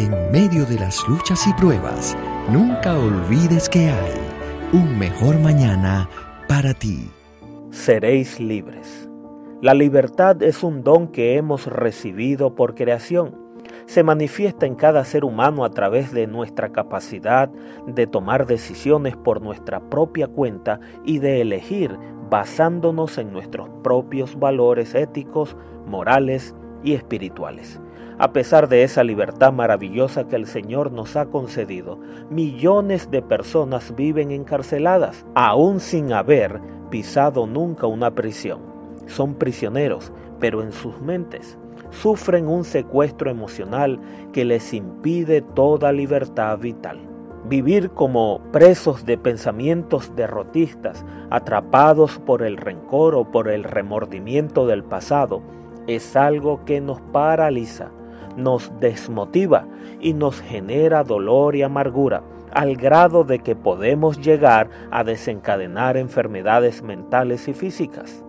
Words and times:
En 0.00 0.32
medio 0.32 0.64
de 0.64 0.78
las 0.78 1.06
luchas 1.06 1.46
y 1.46 1.52
pruebas, 1.52 2.16
nunca 2.48 2.98
olvides 2.98 3.68
que 3.68 3.90
hay 3.90 4.14
un 4.72 4.98
mejor 4.98 5.38
mañana 5.38 6.08
para 6.48 6.72
ti. 6.72 7.10
Seréis 7.70 8.40
libres. 8.40 9.10
La 9.60 9.74
libertad 9.74 10.42
es 10.42 10.62
un 10.62 10.82
don 10.82 11.08
que 11.08 11.36
hemos 11.36 11.66
recibido 11.66 12.54
por 12.54 12.74
creación. 12.74 13.36
Se 13.84 14.02
manifiesta 14.02 14.64
en 14.64 14.74
cada 14.74 15.04
ser 15.04 15.22
humano 15.22 15.66
a 15.66 15.70
través 15.70 16.12
de 16.12 16.26
nuestra 16.26 16.72
capacidad 16.72 17.50
de 17.86 18.06
tomar 18.06 18.46
decisiones 18.46 19.18
por 19.18 19.42
nuestra 19.42 19.80
propia 19.90 20.28
cuenta 20.28 20.80
y 21.04 21.18
de 21.18 21.42
elegir 21.42 21.98
basándonos 22.30 23.18
en 23.18 23.34
nuestros 23.34 23.68
propios 23.82 24.38
valores 24.38 24.94
éticos, 24.94 25.58
morales 25.84 26.54
y 26.82 26.94
espirituales. 26.94 27.80
A 28.18 28.32
pesar 28.32 28.68
de 28.68 28.82
esa 28.82 29.02
libertad 29.02 29.52
maravillosa 29.52 30.26
que 30.26 30.36
el 30.36 30.46
Señor 30.46 30.92
nos 30.92 31.16
ha 31.16 31.26
concedido, 31.26 31.98
millones 32.28 33.10
de 33.10 33.22
personas 33.22 33.96
viven 33.96 34.30
encarceladas, 34.30 35.24
aún 35.34 35.80
sin 35.80 36.12
haber 36.12 36.60
pisado 36.90 37.46
nunca 37.46 37.86
una 37.86 38.10
prisión. 38.10 38.60
Son 39.06 39.34
prisioneros, 39.34 40.12
pero 40.38 40.62
en 40.62 40.72
sus 40.72 41.00
mentes 41.00 41.56
sufren 41.90 42.46
un 42.46 42.64
secuestro 42.64 43.30
emocional 43.30 43.98
que 44.32 44.44
les 44.44 44.72
impide 44.72 45.42
toda 45.42 45.92
libertad 45.92 46.58
vital. 46.58 47.00
Vivir 47.48 47.90
como 47.90 48.40
presos 48.52 49.04
de 49.04 49.18
pensamientos 49.18 50.14
derrotistas, 50.14 51.04
atrapados 51.30 52.18
por 52.18 52.42
el 52.42 52.56
rencor 52.56 53.14
o 53.14 53.24
por 53.30 53.48
el 53.48 53.64
remordimiento 53.64 54.66
del 54.66 54.84
pasado, 54.84 55.40
es 55.94 56.16
algo 56.16 56.64
que 56.64 56.80
nos 56.80 57.00
paraliza, 57.00 57.90
nos 58.36 58.72
desmotiva 58.80 59.66
y 60.00 60.12
nos 60.14 60.40
genera 60.40 61.04
dolor 61.04 61.56
y 61.56 61.62
amargura, 61.62 62.22
al 62.52 62.76
grado 62.76 63.24
de 63.24 63.40
que 63.40 63.56
podemos 63.56 64.20
llegar 64.20 64.68
a 64.90 65.04
desencadenar 65.04 65.96
enfermedades 65.96 66.82
mentales 66.82 67.48
y 67.48 67.54
físicas. 67.54 68.24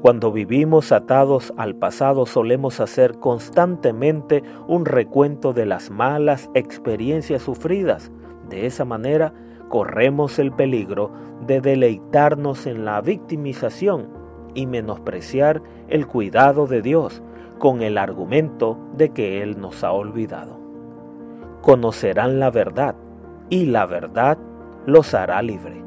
Cuando 0.00 0.30
vivimos 0.30 0.92
atados 0.92 1.52
al 1.56 1.74
pasado 1.74 2.24
solemos 2.24 2.78
hacer 2.78 3.18
constantemente 3.18 4.44
un 4.68 4.84
recuento 4.84 5.52
de 5.52 5.66
las 5.66 5.90
malas 5.90 6.50
experiencias 6.54 7.42
sufridas. 7.42 8.12
De 8.48 8.66
esa 8.66 8.84
manera 8.84 9.34
corremos 9.68 10.38
el 10.38 10.52
peligro 10.52 11.10
de 11.44 11.60
deleitarnos 11.60 12.66
en 12.66 12.84
la 12.84 13.00
victimización 13.00 14.17
y 14.54 14.66
menospreciar 14.66 15.62
el 15.88 16.06
cuidado 16.06 16.66
de 16.66 16.82
Dios 16.82 17.22
con 17.58 17.82
el 17.82 17.98
argumento 17.98 18.78
de 18.96 19.10
que 19.10 19.42
Él 19.42 19.60
nos 19.60 19.82
ha 19.84 19.92
olvidado. 19.92 20.58
Conocerán 21.62 22.38
la 22.38 22.50
verdad 22.50 22.94
y 23.50 23.66
la 23.66 23.86
verdad 23.86 24.38
los 24.86 25.14
hará 25.14 25.42
libre. 25.42 25.82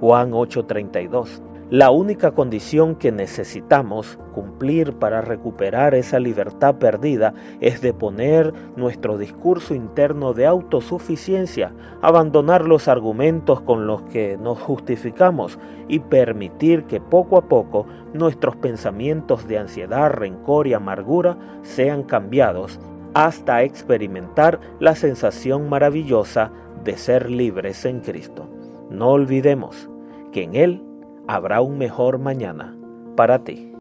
Juan 0.00 0.32
8:32 0.32 1.42
la 1.68 1.90
única 1.90 2.30
condición 2.30 2.94
que 2.94 3.10
necesitamos 3.10 4.20
cumplir 4.32 4.92
para 4.92 5.20
recuperar 5.20 5.96
esa 5.96 6.20
libertad 6.20 6.76
perdida 6.76 7.34
es 7.60 7.80
de 7.80 7.92
poner 7.92 8.54
nuestro 8.76 9.18
discurso 9.18 9.74
interno 9.74 10.32
de 10.32 10.46
autosuficiencia, 10.46 11.72
abandonar 12.02 12.64
los 12.66 12.86
argumentos 12.86 13.62
con 13.62 13.88
los 13.88 14.02
que 14.02 14.38
nos 14.40 14.60
justificamos 14.60 15.58
y 15.88 15.98
permitir 15.98 16.84
que 16.84 17.00
poco 17.00 17.36
a 17.36 17.48
poco 17.48 17.84
nuestros 18.14 18.54
pensamientos 18.54 19.48
de 19.48 19.58
ansiedad, 19.58 20.10
rencor 20.10 20.68
y 20.68 20.74
amargura 20.74 21.36
sean 21.62 22.04
cambiados 22.04 22.78
hasta 23.12 23.64
experimentar 23.64 24.60
la 24.78 24.94
sensación 24.94 25.68
maravillosa 25.68 26.52
de 26.84 26.96
ser 26.96 27.28
libres 27.28 27.84
en 27.86 28.00
Cristo. 28.00 28.48
No 28.88 29.08
olvidemos 29.08 29.88
que 30.30 30.44
en 30.44 30.54
Él 30.54 30.85
habrá 31.28 31.60
un 31.60 31.78
mejor 31.78 32.18
mañana 32.18 32.76
para 33.16 33.44
ti. 33.44 33.75